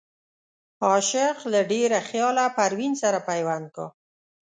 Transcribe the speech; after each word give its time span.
عاشق 0.87 1.37
له 1.51 1.59
ډېره 1.71 1.99
خياله 2.09 2.45
پروين 2.57 2.93
سره 3.01 3.19
پيوند 3.29 3.67
کا 3.75 3.87